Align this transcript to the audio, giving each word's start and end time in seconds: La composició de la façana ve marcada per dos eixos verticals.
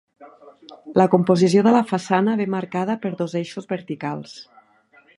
La 1.01 1.05
composició 1.15 1.63
de 1.69 1.75
la 1.77 1.83
façana 1.93 2.35
ve 2.41 2.49
marcada 2.57 2.99
per 3.05 3.15
dos 3.23 3.39
eixos 3.45 3.71
verticals. 3.79 4.39